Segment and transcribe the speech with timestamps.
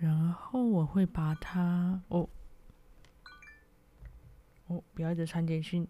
[0.00, 2.26] 然后我会把它哦
[4.66, 5.86] 哦，不要一直传简讯，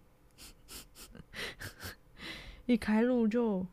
[2.67, 3.65] 一开录就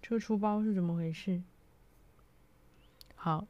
[0.00, 1.42] 就出包是怎么回事？
[3.14, 3.46] 好，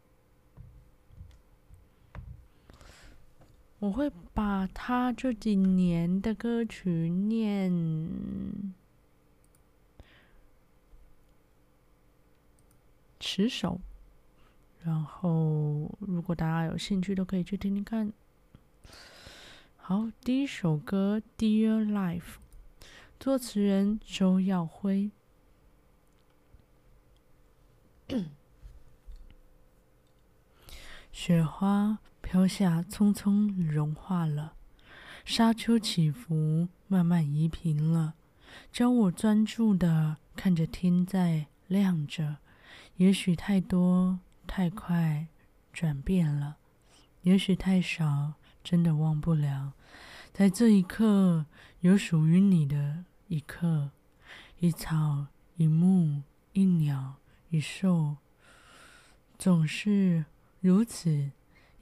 [3.78, 7.70] 我会把他这几年的歌曲念
[13.20, 13.80] 十首。
[14.83, 18.12] 然后，如果大家有兴趣，都可以去听听看。
[19.77, 22.20] 好，第一首歌《Dear Life》，
[23.19, 25.11] 作词人周耀辉。
[31.12, 34.55] 雪花飘下，匆匆融化了；
[35.27, 38.14] 沙丘起伏，慢慢移平了。
[38.73, 42.39] 教我专注的看着天在亮着，
[42.97, 44.20] 也许太多。
[44.53, 45.29] 太快
[45.73, 46.56] 转变了，
[47.23, 48.34] 也许太少，
[48.65, 49.75] 真的忘不了。
[50.33, 51.47] 在这一刻，
[51.83, 53.92] 有属于你的一刻，
[54.59, 57.15] 一草一木，一鸟
[57.51, 58.17] 一兽，
[59.39, 60.25] 总是
[60.59, 61.31] 如此，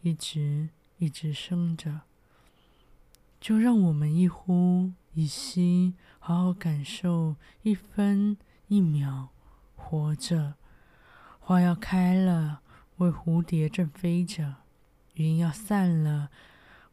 [0.02, 2.02] 一直一直生着。
[3.40, 9.30] 就让我们一呼一吸，好好感受一分一秒
[9.74, 10.57] 活着。
[11.48, 12.60] 花要开了，
[12.98, 14.56] 为蝴蝶正飞着；
[15.14, 16.28] 云要散了，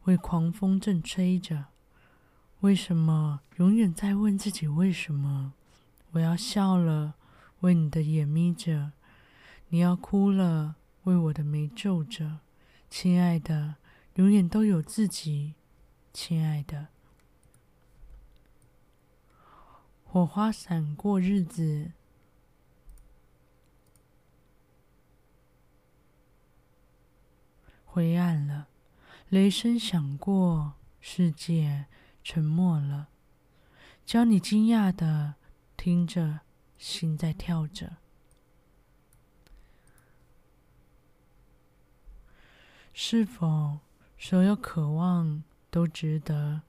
[0.04, 1.66] 为狂风正吹着。
[2.60, 3.42] 为什么？
[3.56, 5.52] 永远在问自己为什么？
[6.12, 7.16] 我要笑了，
[7.60, 8.92] 为你的眼眯着；
[9.68, 12.38] 你要哭了，为我的眉皱着。
[12.88, 13.74] 亲爱的，
[14.14, 15.52] 永远都有自己。
[16.14, 16.86] 亲爱的，
[20.06, 21.90] 火花闪过日子。
[27.96, 28.68] 灰暗了，
[29.30, 31.86] 雷声响过，世界
[32.22, 33.08] 沉默了。
[34.04, 35.36] 教你惊讶的
[35.78, 36.40] 听着，
[36.76, 37.96] 心在跳着。
[42.92, 43.78] 是否
[44.18, 46.60] 所有渴望都值得？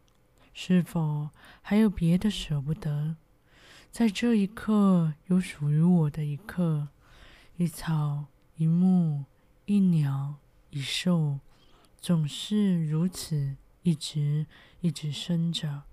[0.54, 3.18] 是否还有别的舍不得？
[3.92, 6.88] 在这一刻，有属于我的一刻，
[7.58, 9.26] 一草一木
[9.66, 10.36] 一鸟。
[10.78, 11.40] 一兽
[12.00, 14.46] 总是如此，一直
[14.82, 15.86] 一直生着。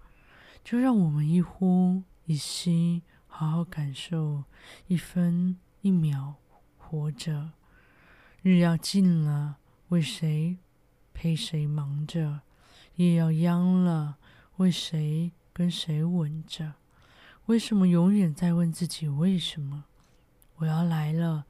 [0.63, 4.45] 就让我们一呼一吸，好好感受
[4.89, 6.35] 一分一秒
[6.77, 7.53] 活着。
[8.43, 9.57] 日要尽了，
[9.89, 10.59] 为谁
[11.15, 12.43] 陪谁忙着？
[12.97, 14.19] 夜要央了，
[14.57, 16.75] 为谁跟谁吻着？
[17.47, 19.87] 为什么永远在问自己为什么？
[20.57, 21.47] 我要来了，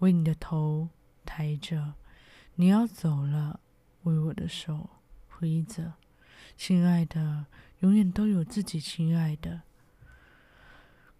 [0.00, 0.90] 为你的头
[1.24, 1.94] 抬着。
[2.56, 3.58] 你要走了，
[4.04, 4.90] 为我的手
[5.28, 5.94] 挥着，
[6.56, 7.46] 亲爱的，
[7.80, 8.78] 永远都有自己。
[8.78, 9.62] 亲爱的，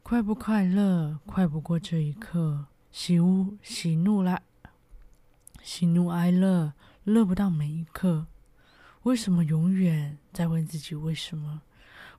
[0.04, 1.18] 快不快乐？
[1.26, 2.66] 快不过这一刻。
[2.92, 4.40] 喜怒喜怒来，
[5.60, 8.28] 喜怒哀乐，乐不到每一刻。
[9.02, 11.62] 为什么永远在问自己为什么？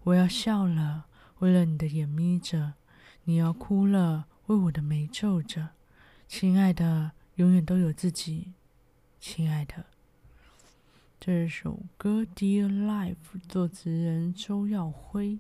[0.04, 1.06] 我要笑了，
[1.40, 2.74] 为了你的眼眯着；
[3.24, 5.70] 你要哭了，为我的眉皱着。
[6.28, 8.52] 亲爱的，永远都有自己。
[9.28, 9.88] 亲爱的，
[11.20, 13.16] 这首歌《Dear Life》
[13.50, 15.40] 作词人周耀辉。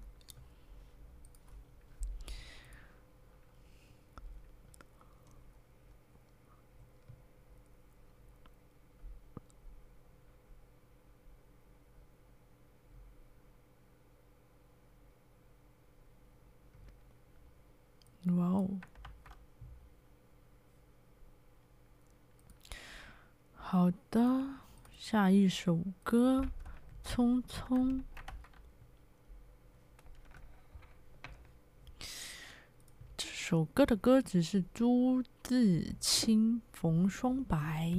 [18.35, 18.67] 哇哦！
[23.77, 24.21] 好的，
[24.97, 26.47] 下一首歌
[27.05, 28.01] 《匆匆》。
[33.17, 37.91] 这首歌的歌词是朱自清、冯双白。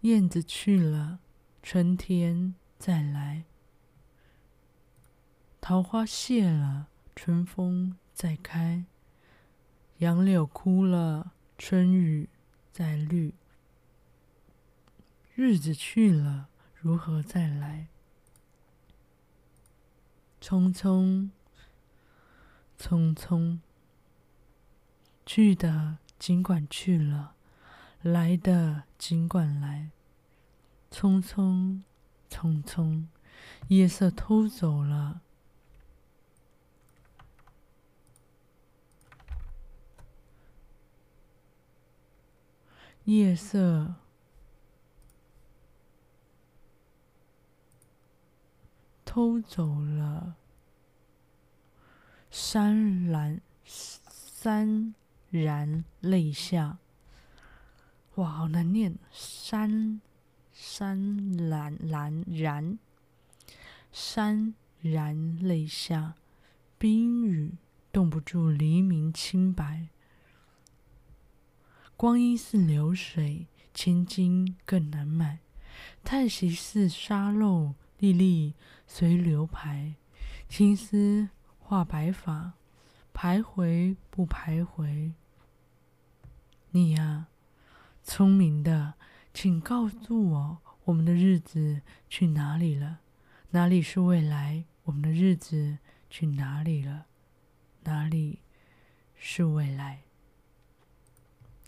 [0.00, 1.20] 燕子去了，
[1.62, 3.44] 春天再来；
[5.60, 8.86] 桃花谢了，春风再开。
[9.98, 12.28] 杨柳枯了，春雨
[12.70, 13.32] 再绿。
[15.34, 17.88] 日子去了，如何再来？
[20.38, 21.30] 匆匆，
[22.78, 23.58] 匆匆，
[25.24, 27.34] 去的尽管去了，
[28.02, 29.90] 来的尽管来。
[30.90, 31.82] 匆匆，
[32.30, 33.06] 匆匆，
[33.68, 35.22] 夜色偷走了。
[43.06, 43.94] 夜色
[49.04, 50.34] 偷走了
[52.32, 54.92] 潸然，潸
[55.30, 56.78] 然泪下。
[58.16, 58.96] 哇，好难念！
[59.14, 60.00] 潸
[60.52, 62.78] 潸然然然，
[63.94, 66.14] 潸然泪下，
[66.76, 67.52] 冰雨
[67.92, 69.90] 冻不住黎明清白。
[71.96, 75.38] 光阴似流水，千金更难买；
[76.04, 78.52] 叹息似沙漏，粒粒
[78.86, 79.94] 随流排。
[80.46, 82.52] 青丝化白发，
[83.14, 85.12] 徘徊不徘徊？
[86.72, 87.28] 你呀，
[88.02, 88.94] 聪明的，
[89.32, 93.00] 请告诉我，我们的日子去哪里了？
[93.52, 94.66] 哪里是未来？
[94.84, 95.78] 我们的日子
[96.10, 97.06] 去哪里了？
[97.84, 98.40] 哪里
[99.16, 100.02] 是未来？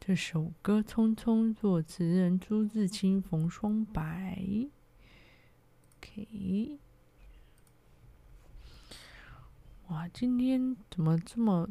[0.08, 4.42] 这首歌《匆匆》，作词人朱自清、冯双白。
[6.00, 6.78] K，
[9.88, 11.68] 哇，今天怎么这么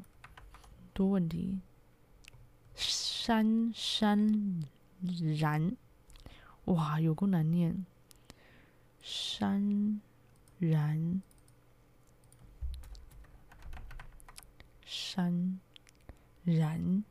[0.94, 1.60] 多问题？
[2.76, 4.64] 山山
[5.40, 5.76] 然，
[6.66, 7.88] 哇，有够难念。
[9.02, 10.00] 山
[10.60, 11.24] 然，
[14.86, 15.60] 山
[16.44, 17.04] 然。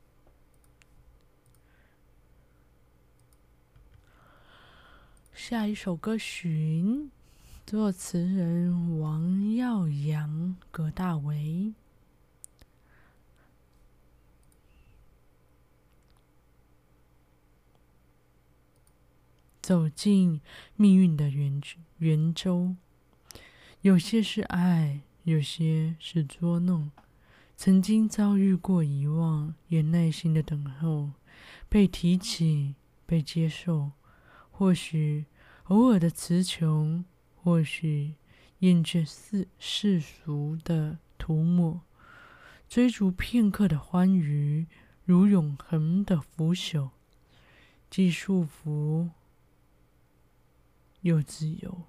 [5.37, 7.05] 下一首歌《寻》，
[7.67, 11.75] 作词人王耀扬、葛大为。
[19.61, 20.41] 走进
[20.75, 21.61] 命运的圆
[21.99, 22.75] 圆周，
[23.83, 26.91] 有些是爱，有些是捉弄。
[27.59, 31.11] 曾经遭遇过遗忘，也耐心的等候，
[31.69, 32.75] 被提起，
[33.05, 33.93] 被接受，
[34.57, 35.27] 或许。
[35.65, 37.05] 偶尔的词穷，
[37.35, 38.15] 或许
[38.61, 41.81] 厌倦世世俗的涂抹，
[42.69, 44.69] 追逐片刻的欢愉，
[45.05, 46.91] 如永恒的腐朽，
[47.91, 49.11] 既束缚
[51.01, 51.83] 又自由。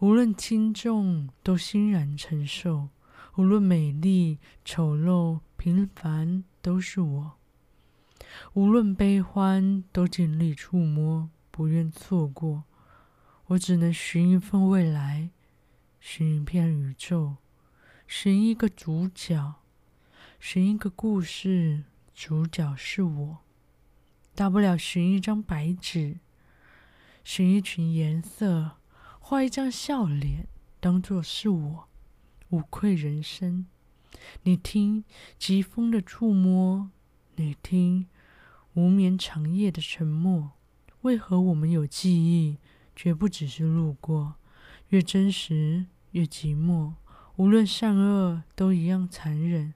[0.00, 2.90] 无论轻重，都欣然承受；
[3.36, 7.30] 无论美丽丑陋，平凡都是我；
[8.52, 11.30] 无论悲欢，都尽力触摸。
[11.58, 12.62] 不愿错过，
[13.46, 15.30] 我只能寻一份未来，
[15.98, 17.38] 寻一片宇宙，
[18.06, 19.56] 寻一个主角，
[20.38, 21.82] 寻一个故事，
[22.14, 23.38] 主角是我。
[24.36, 26.20] 大不了寻一张白纸，
[27.24, 28.76] 寻一群颜色，
[29.18, 30.46] 画一张笑脸，
[30.78, 31.88] 当作是我，
[32.50, 33.66] 无愧人生。
[34.44, 35.02] 你听，
[35.40, 36.90] 疾风的触摸；
[37.34, 38.06] 你听，
[38.74, 40.52] 无眠长夜的沉默。
[41.02, 42.58] 为何我们有记忆，
[42.96, 44.34] 绝不只是路过？
[44.88, 46.94] 越真实越寂寞。
[47.36, 49.72] 无论善恶，都一样残忍；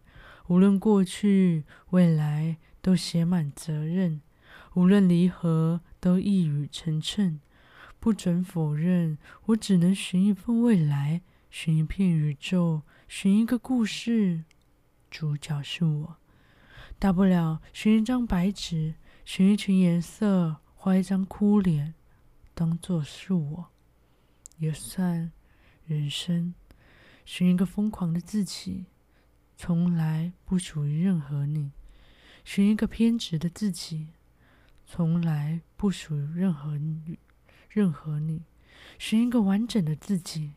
[0.48, 4.18] 无论过去未来，都写满责任；
[4.74, 7.38] 无论离合，都一语成谶。
[8.00, 14.42] 不准否认，我只能寻一份未来，寻一片宇宙，寻一个故事，
[15.08, 16.16] 主角是我。
[16.98, 20.61] 大不了寻一张白纸，寻一群颜色。
[20.84, 21.94] 画一张哭脸，
[22.54, 23.70] 当作是我，
[24.58, 25.30] 也算
[25.86, 26.52] 人生。
[27.24, 28.86] 寻一个疯狂的自己，
[29.56, 31.70] 从来不属于任何你；
[32.44, 34.08] 寻一个偏执的自己，
[34.84, 37.16] 从来不属于任何你。
[37.68, 38.42] 任何你，
[38.98, 40.54] 寻一个完整的自己，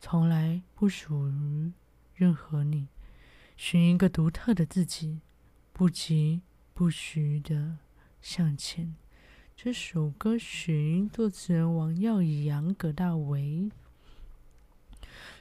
[0.00, 1.70] 从来不属于
[2.14, 2.86] 任何你；
[3.58, 5.20] 寻一个独特的自己，
[5.74, 6.40] 不疾
[6.72, 7.76] 不徐的
[8.22, 8.94] 向前。
[9.62, 13.70] 这首歌《寻》，作词人王耀扬、葛大为。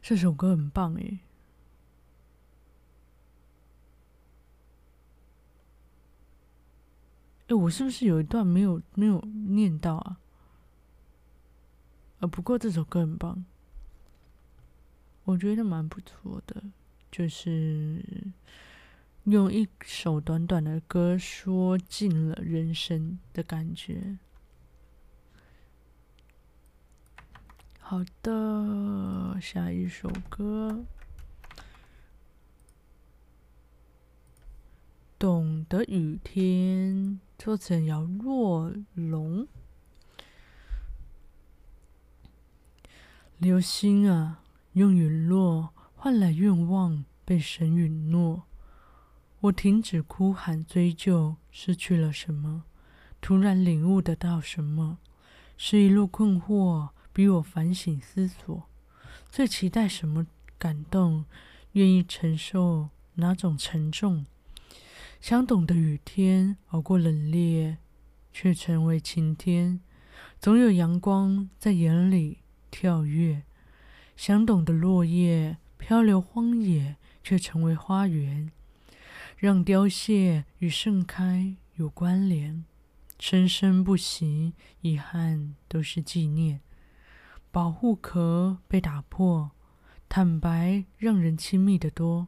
[0.02, 1.20] 这首歌很棒诶。
[7.48, 10.20] 诶，我是不是有一段没有没有念到啊？
[12.20, 13.46] 呃，不过这首歌很棒，
[15.24, 16.62] 我觉得蛮不错的，
[17.10, 18.04] 就是
[19.30, 24.18] 用一首短短的歌说尽了人生的感觉。
[27.80, 30.84] 好的，下一首歌，
[35.20, 36.96] 《懂得雨天》，
[37.38, 39.48] 作者姚若龙。
[43.38, 44.42] 流星啊，
[44.74, 48.49] 用陨落换来愿望被神允诺。
[49.42, 52.64] 我停止哭喊追究，失去了什么？
[53.22, 54.98] 突然领悟得到什么？
[55.58, 58.70] 是一路困惑，逼我反省思索。
[59.30, 60.28] 最期待什么
[60.58, 61.24] 感动？
[61.74, 64.26] 愿意承受哪种沉重？
[65.22, 67.78] 想懂得雨天熬过冷冽，
[68.34, 69.80] 却成为晴天。
[70.40, 72.40] 总有阳光在眼里。
[72.72, 73.42] 跳跃，
[74.16, 78.52] 想懂得落叶漂流荒野，却成为花园，
[79.40, 82.66] 让凋谢与盛开有关联。
[83.20, 86.60] 生生不息，遗憾都是纪念。
[87.50, 89.52] 保护壳被打破，
[90.10, 92.28] 坦白让人亲密的多。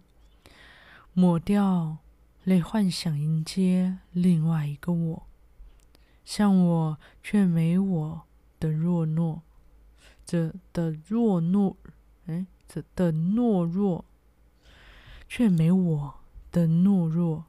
[1.11, 1.97] 抹掉
[2.45, 5.27] 泪，幻想迎接另外一个我，
[6.23, 8.21] 像我却没我
[8.57, 9.41] 的弱懦。
[10.25, 11.75] 这的弱懦，
[12.27, 14.05] 哎，这的懦弱，
[15.27, 16.20] 却没我
[16.51, 17.45] 的懦弱。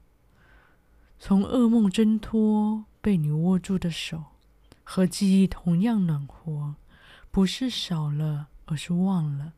[1.19, 4.23] 从噩梦挣脱，被你握住的手，
[4.83, 6.75] 和记忆同样暖和。
[7.31, 9.53] 不是少了，而是忘了。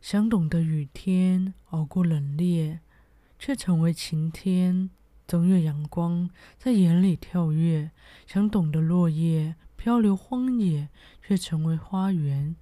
[0.00, 2.78] 想懂得雨天熬过冷冽，
[3.38, 4.90] 却成为晴天。
[5.26, 7.90] 总有阳光在眼里跳跃。
[8.26, 9.56] 想懂得落叶。
[9.76, 10.88] 漂流荒野，
[11.22, 12.56] 却成为花园，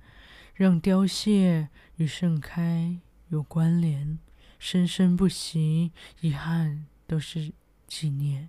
[0.54, 4.18] 让凋谢与盛开有关联。
[4.58, 7.52] 生生不息，遗憾都是
[7.86, 8.48] 纪念。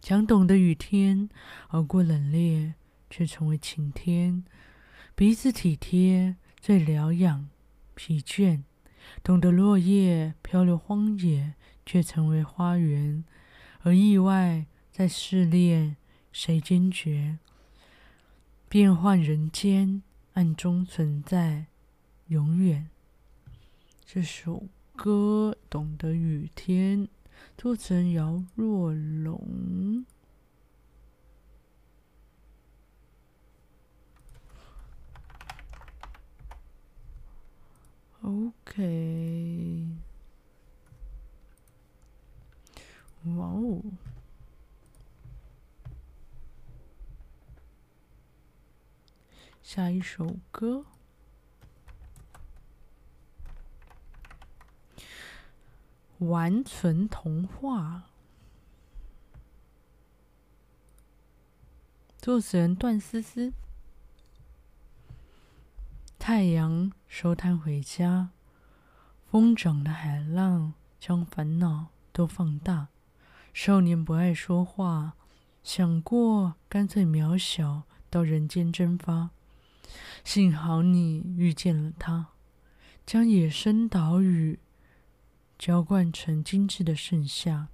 [0.00, 1.28] 想懂得雨天
[1.68, 2.74] 熬过冷冽，
[3.08, 4.44] 却成为晴天。
[5.14, 7.48] 彼此体贴，最疗养
[7.94, 8.62] 疲倦。
[9.22, 13.24] 懂得落叶漂流荒野，却成为花园。
[13.82, 15.96] 而意外在试炼，
[16.32, 17.38] 谁坚决？
[18.68, 20.02] 变幻人间，
[20.34, 21.66] 暗中存在，
[22.28, 22.88] 永远。
[24.04, 24.68] 这首
[25.02, 27.04] 歌《懂得雨天》，
[27.56, 30.04] 作者姚若龙。
[38.20, 39.86] OK，
[43.24, 43.80] 哇哦！
[49.62, 50.84] 下一首歌，
[56.20, 58.04] 《完全童话》，
[62.18, 63.52] 作词人段思思。
[66.18, 68.28] 太阳收摊回家，
[69.30, 72.88] 疯长的海浪将烦恼都放大。
[73.54, 75.14] 少年不爱说话，
[75.64, 79.30] 想过干脆渺小到人间蒸发。
[80.22, 82.26] 幸好你遇见了他，
[83.06, 84.58] 将野生岛屿
[85.60, 87.68] 浇灌成精致的盛夏。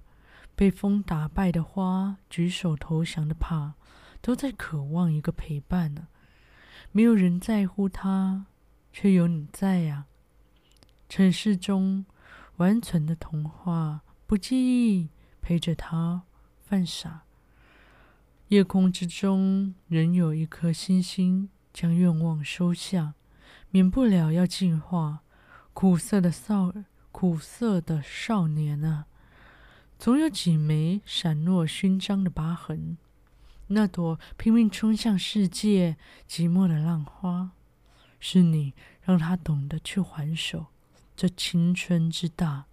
[0.57, 3.75] 被风打败的花，举手投降的怕，
[4.19, 6.09] 都在渴望一个陪伴呢。
[6.91, 8.47] 没有人在乎他，
[8.91, 10.05] 却有你在呀。
[11.07, 12.05] 城市中
[12.57, 15.07] 完存的童话，不介意
[15.41, 16.23] 陪着他
[16.59, 17.23] 犯傻。
[18.49, 21.49] 夜空之中，仍有一颗星星。
[21.73, 23.13] 将愿望收下，
[23.69, 25.19] 免不了要进化。
[25.73, 26.73] 苦涩的少，
[27.19, 29.07] 苦涩的少年啊，
[29.97, 32.95] 总有几枚闪落勋章的疤痕。
[33.69, 35.97] 那朵拼命冲向世界
[36.29, 37.53] 寂寞的浪花，
[38.19, 40.67] 是你让他懂得去还手。
[41.15, 42.65] 这青春之大，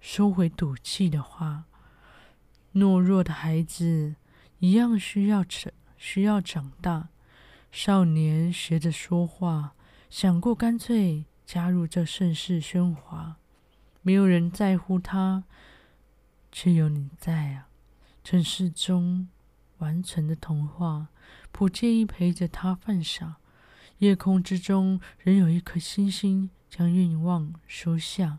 [0.00, 1.66] 收回赌气的话。
[2.74, 4.16] 懦弱的孩子
[4.58, 7.10] 一样需要成，需要长大。
[7.70, 9.74] 少年学着说话，
[10.10, 13.36] 想过干脆加入这盛世喧哗。
[14.06, 15.42] 没有人在乎他，
[16.52, 17.66] 却有你在啊！
[18.22, 19.26] 城市中
[19.78, 21.08] 完成的童话，
[21.50, 23.38] 不介意陪着他犯傻。
[23.98, 28.38] 夜空之中仍有一颗星星，将愿望收下。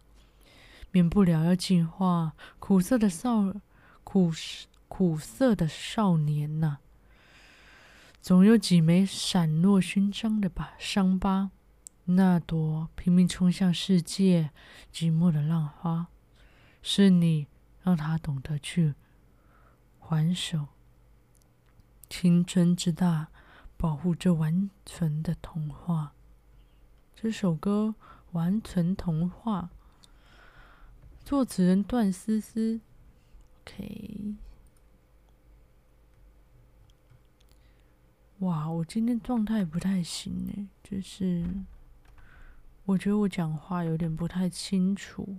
[0.91, 3.53] 免不了要进化，苦涩的少，
[4.05, 4.31] 苦
[4.87, 6.79] 苦涩的少年呐、啊。
[8.21, 11.51] 总有几枚闪落勋章的吧，伤疤。
[12.09, 14.51] 那朵拼命冲向世界
[14.93, 16.07] 寂寞的浪花，
[16.81, 17.47] 是你
[17.83, 18.95] 让他懂得去
[19.99, 20.67] 还手。
[22.09, 23.27] 青春之大，
[23.75, 26.13] 保护这完存的童话。
[27.13, 27.95] 这首歌
[28.31, 29.69] 《完存童话》，
[31.25, 32.79] 作词人段思思。
[33.65, 34.35] OK。
[38.39, 41.43] 哇，我今天状态不太行哎，就是
[42.87, 45.35] 我觉得我讲话有点不太清楚。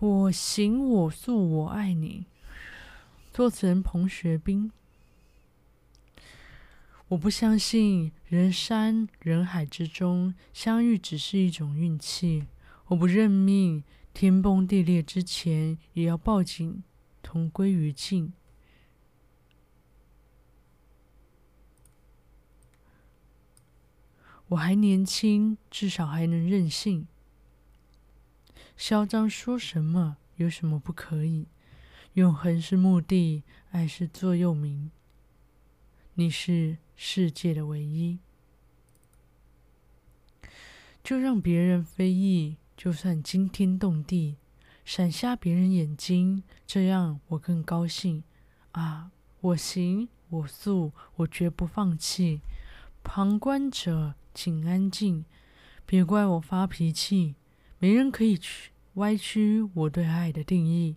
[0.00, 2.26] 我行我素，我爱你。
[3.32, 4.72] 作词人彭学斌。
[7.06, 12.48] 我不相信人山人海之中相遇只是一种运气。
[12.86, 16.82] 我不认命，天崩地裂之前也要抱紧，
[17.22, 18.32] 同归于尽。
[24.52, 27.06] 我还年轻，至少还能任性。
[28.76, 30.18] 嚣张说什么？
[30.36, 31.46] 有什么不可以？
[32.14, 34.90] 永恒是目的，爱是座右铭。
[36.14, 38.18] 你是世界的唯一，
[41.02, 44.36] 就让别人非议，就算惊天动地，
[44.84, 48.22] 闪瞎别人眼睛，这样我更高兴。
[48.72, 52.42] 啊，我行我素，我绝不放弃。
[53.02, 55.24] 旁观者，请安静，
[55.84, 57.34] 别怪我发脾气。
[57.78, 60.96] 没人可以去歪曲我对爱的定义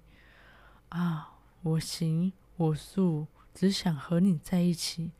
[0.89, 1.39] 啊！
[1.63, 5.11] 我行我素，只想和你在一起。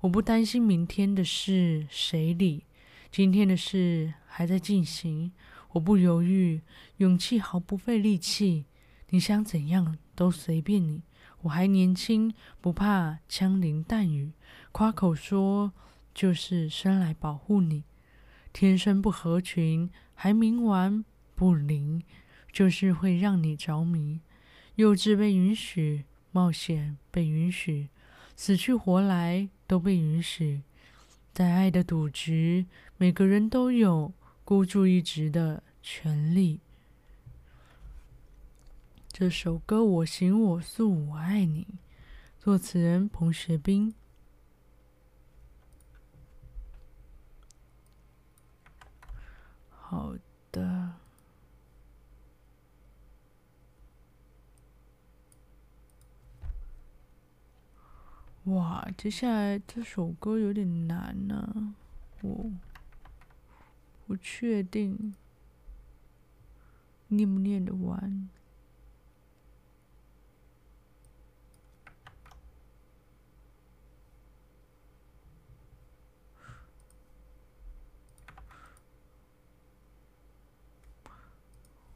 [0.00, 2.64] 我不担心明天的事谁理，
[3.10, 5.32] 今天的事还在进行。
[5.72, 6.62] 我不犹豫，
[6.98, 8.66] 勇气毫不费力气。
[9.10, 11.02] 你想怎样都随便你。
[11.42, 14.32] 我还年轻，不怕枪林弹雨。
[14.70, 15.72] 夸口说
[16.18, 17.84] 就是生来保护你，
[18.52, 19.88] 天生不合群。
[20.16, 21.04] 还冥顽
[21.36, 22.02] 不灵，
[22.50, 24.20] 就是会让你着迷。
[24.74, 27.90] 幼稚被允许，冒险被允许，
[28.34, 30.62] 死去活来都被允许。
[31.32, 34.12] 在爱的赌局，每个人都有
[34.44, 36.58] 孤注一掷的权利。
[39.12, 41.64] 这首歌《我行我素，我爱你》，
[42.42, 43.94] 作词人彭学斌。
[49.90, 50.14] 好
[50.52, 50.92] 的，
[58.44, 61.74] 哇，接下来这首歌有点难呢、
[62.20, 62.50] 我
[64.06, 65.14] 不确定
[67.08, 68.28] 念不念得完。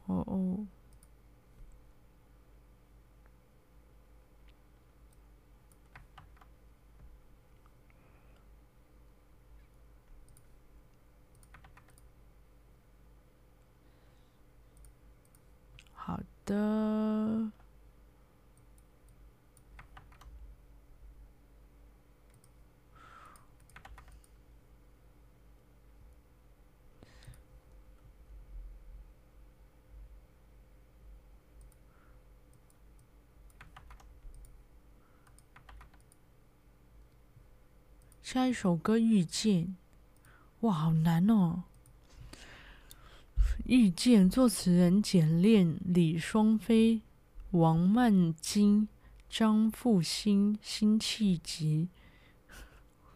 [0.05, 0.67] 哦哦，
[15.93, 17.51] 好的。
[38.21, 39.65] 下一首歌《遇见》，
[40.61, 41.65] 哇，好难哦！
[43.65, 47.01] 《遇见》作词人简练、李双飞、
[47.51, 48.87] 王曼金、
[49.29, 51.89] 张复兴、辛弃疾。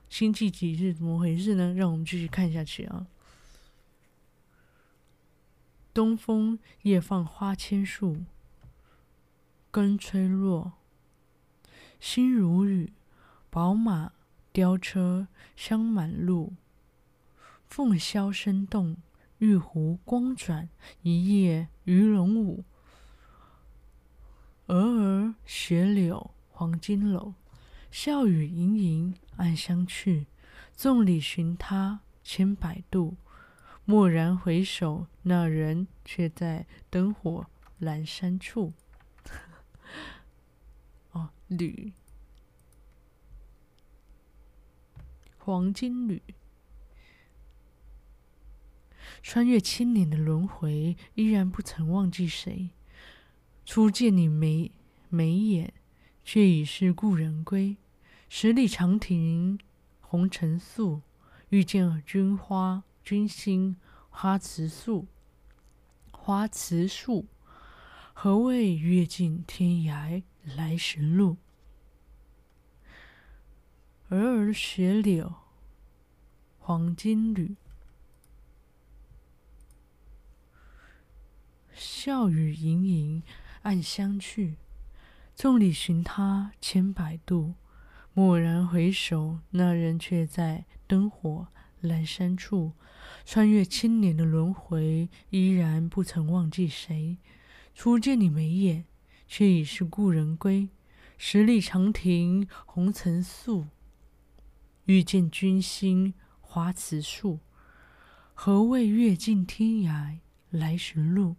[0.10, 1.74] 辛弃疾是怎么回事呢？
[1.74, 3.08] 让我们继续看下去啊！
[5.94, 8.24] 东风夜放花千树，
[9.70, 10.74] 更吹落，
[12.00, 12.94] 心如雨，
[13.50, 14.14] 宝马。
[14.54, 16.54] 雕车香满路，
[17.68, 18.98] 凤箫声动，
[19.40, 20.70] 玉壶光转，
[21.02, 22.64] 一夜鱼龙舞。
[24.68, 27.34] 蛾儿雪柳黄金缕，
[27.92, 30.28] 笑语盈盈暗香去。
[30.76, 33.16] 众里寻他千百度，
[33.86, 37.48] 蓦然回首，那人却在灯火
[37.82, 38.74] 阑珊处。
[41.12, 41.94] 哦，旅。
[45.40, 46.22] 黄金缕，
[49.22, 52.70] 穿越千年的轮回，依然不曾忘记谁。
[53.66, 54.72] 初见你眉
[55.10, 55.74] 眉眼，
[56.24, 57.78] 却已是故人归。
[58.30, 59.60] 十里长亭
[60.02, 61.02] 红尘素，
[61.50, 63.78] 遇见君花君心
[64.10, 65.08] 花瓷素。
[66.12, 67.26] 花瓷树。
[68.20, 71.38] 何谓阅尽天涯来时路？
[74.10, 75.32] 尔尔雪柳
[76.58, 77.56] 黄金缕，
[81.78, 83.24] 笑语盈盈
[83.62, 84.58] 暗香去。
[85.36, 87.54] 众里寻他千百度，
[88.16, 91.48] 蓦然回首，那人却在灯火
[91.84, 92.74] 阑珊处。
[93.24, 97.18] 穿越千年的轮回，依然不曾忘记谁。
[97.76, 98.86] 初见你眉眼，
[99.28, 100.70] 却已是故人归。
[101.18, 103.68] 十里长亭红尘素，
[104.86, 107.40] 欲见君心花辞树。
[108.34, 110.18] 何谓月尽天涯
[110.50, 111.36] 来寻路？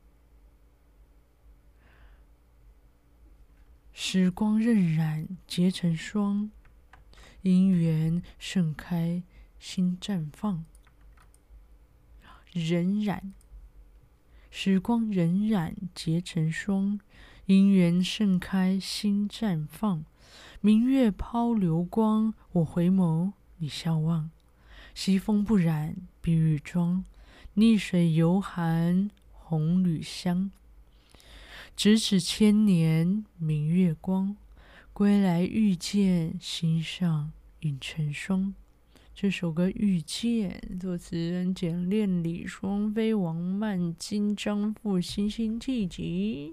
[4.00, 6.52] 时光荏苒结成霜，
[7.42, 9.24] 姻缘盛开
[9.58, 10.64] 心绽放。
[12.52, 13.20] 荏苒。
[14.52, 17.00] 时光荏苒结成霜，
[17.48, 20.04] 姻缘盛开心绽放。
[20.60, 24.30] 明月抛流光，我回眸，你笑望。
[24.94, 27.04] 西风不染碧玉妆，
[27.54, 30.52] 逆水犹含红缕香。
[31.78, 34.36] 咫尺千年明月光，
[34.92, 38.52] 归来遇见心上影成双。
[39.14, 46.50] 这首歌《遇见》，作词人简练、李双飞、王曼金、张富、星星季集。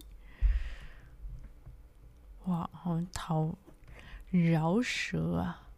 [2.44, 3.58] 哇，好讨
[4.30, 5.72] 饶舌啊！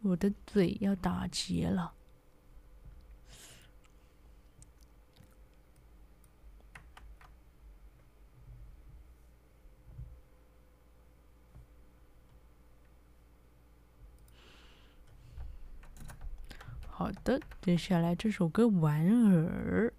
[0.00, 1.92] 我的嘴要打结了。
[16.96, 19.92] 好的，接下来这首歌《莞尔》，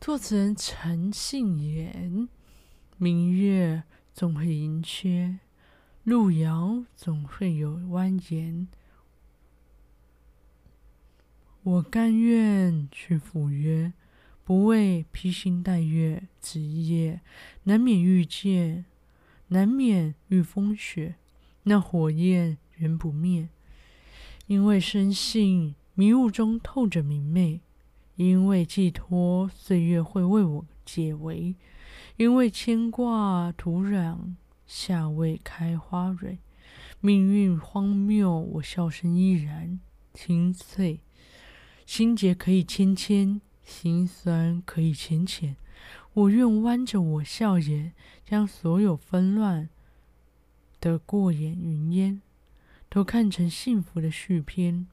[0.00, 2.26] 作词人陈信延。
[2.96, 3.82] 明月
[4.14, 5.40] 总会盈缺，
[6.02, 8.68] 路遥总会有蜿蜒。
[11.62, 13.92] 我甘愿去赴约，
[14.44, 17.20] 不为披星戴月只一夜，
[17.64, 18.86] 难免遇见，
[19.48, 21.16] 难免遇风雪，
[21.64, 23.50] 那火焰仍不灭。
[24.46, 27.60] 因为深信迷雾中透着明媚，
[28.16, 31.54] 因为寄托岁月会为我解围，
[32.16, 34.34] 因为牵挂土壤
[34.66, 36.38] 下未开花蕊，
[37.00, 39.80] 命运荒谬，我笑声依然
[40.12, 41.00] 清脆。
[41.86, 45.56] 心结可以千千，心酸可以浅浅，
[46.12, 47.92] 我愿弯着我笑颜，
[48.24, 49.68] 将所有纷乱
[50.80, 52.20] 的过眼云烟。
[52.94, 54.86] 都看成幸福的续篇，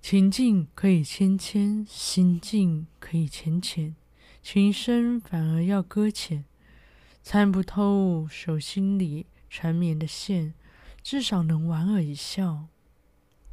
[0.00, 3.94] 情境可以千千，心境可以浅浅，
[4.42, 6.46] 情深反而要搁浅，
[7.22, 10.54] 参不透手心里缠绵的线，
[11.02, 12.68] 至少能莞尔一笑。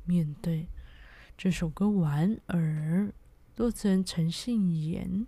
[0.05, 0.69] 面对
[1.37, 3.11] 这首歌《莞尔》，
[3.53, 5.27] 作词人陈信延。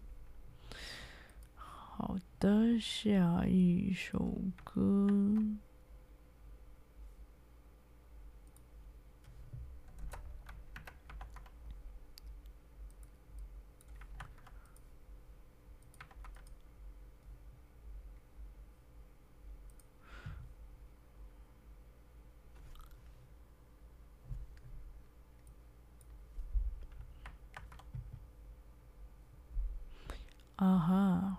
[1.56, 5.10] 好的，下一首歌。
[30.60, 31.38] 啊哈！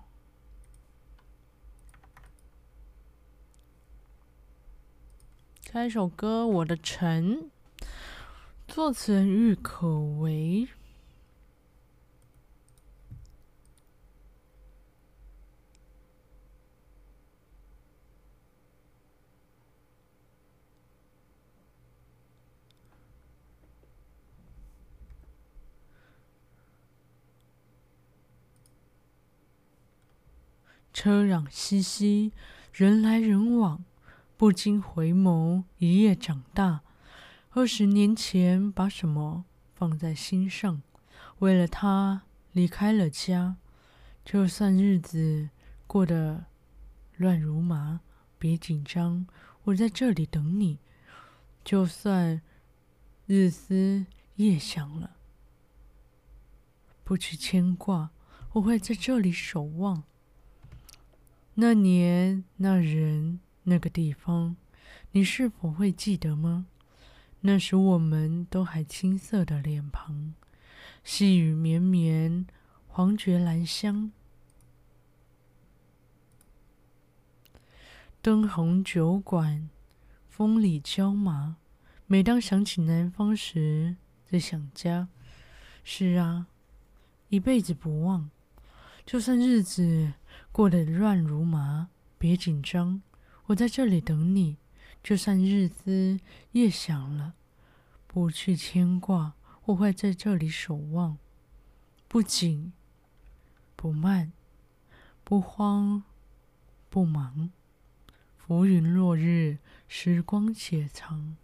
[5.70, 7.50] 下一首歌《我的城》，
[8.66, 10.66] 作词人郁可唯。
[31.02, 32.30] 车壤熙熙，
[32.74, 33.82] 人来人往，
[34.36, 36.82] 不禁回眸，一夜长大。
[37.52, 40.82] 二十年前，把什么放在心上？
[41.38, 43.56] 为了他，离开了家。
[44.26, 45.48] 就算日子
[45.86, 46.44] 过得
[47.16, 48.00] 乱如麻，
[48.38, 49.26] 别紧张，
[49.62, 50.80] 我在这里等你。
[51.64, 52.42] 就算
[53.24, 54.04] 日思
[54.36, 55.16] 夜想了，
[57.02, 58.10] 不去牵挂，
[58.52, 60.04] 我会在这里守望。
[61.62, 64.57] 那年那人那个地方，
[65.12, 66.64] 你是否会记得吗？
[67.42, 70.33] 那时我们都还青涩的脸庞，
[71.05, 72.46] 细雨绵绵，
[72.88, 74.11] 黄觉兰香。
[78.23, 79.68] 灯红酒馆，
[80.31, 81.57] 风里椒麻。
[82.07, 85.09] 每当想起南方时，在想家。
[85.85, 86.46] 是啊，
[87.29, 88.31] 一辈子不忘。
[89.05, 90.14] 就算日子
[90.52, 93.02] 过得乱如麻，别紧张，
[93.46, 94.56] 我在这里等你。
[95.02, 96.20] 就算日思
[96.52, 97.34] 夜想了，
[98.06, 99.34] 不去牵挂，
[99.64, 101.16] 我会在这里守望。
[102.06, 102.72] 不紧，
[103.76, 104.32] 不慢，
[105.24, 106.02] 不慌，
[106.90, 107.50] 不忙。
[108.36, 109.58] 浮云落日，
[109.88, 111.36] 时光且长。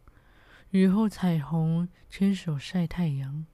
[0.71, 3.47] 雨后彩虹，牵手晒太阳。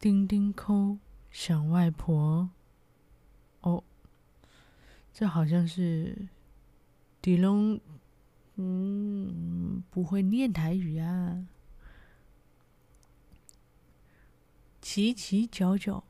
[0.00, 0.98] 叮叮扣，
[1.30, 2.50] 想外婆。
[3.62, 3.82] 哦，
[5.12, 6.28] 这好像是
[7.20, 7.80] 迪龙，
[8.56, 11.46] 嗯，不会念台语啊。
[14.80, 16.04] 奇奇角角，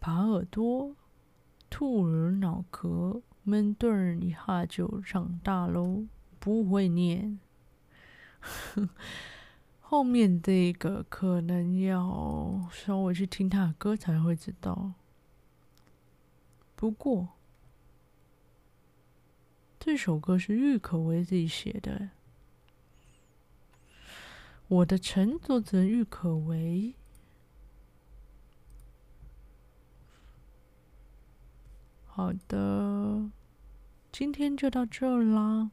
[0.00, 0.94] 耙耳朵，
[1.70, 3.22] 兔儿脑壳。
[3.44, 6.04] 闷墩儿一下就长大喽，
[6.38, 7.40] 不会念。
[9.80, 14.92] 后面这个可能要稍微去听他的歌才会知道。
[16.82, 17.28] 不过
[19.78, 22.10] 这首歌是郁可唯自己写的，
[24.66, 26.94] 我的城作者郁可唯。
[32.06, 33.30] 好的，
[34.10, 35.70] 今天就到这啦。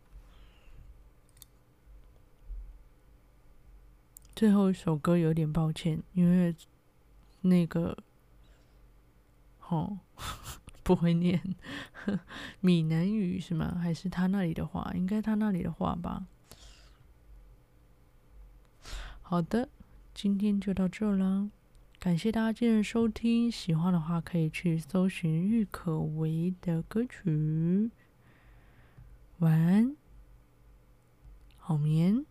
[4.36, 6.56] 最后一首歌有点抱歉，因为
[7.41, 7.98] 那个，
[9.69, 10.02] 哦，
[10.89, 11.39] 不会念
[12.62, 13.78] 闽南语是吗？
[13.80, 14.91] 还是他那里的话？
[14.95, 16.25] 应该他那里的话吧。
[19.21, 19.69] 好的，
[20.15, 21.52] 今天就到这啦。
[21.99, 27.91] 感谢大家今日收听，喜欢的话可以去搜寻郁可唯的歌曲。
[29.38, 29.95] 晚安，
[31.60, 32.25] 好眠。